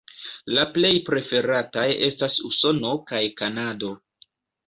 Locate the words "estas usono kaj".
2.07-3.23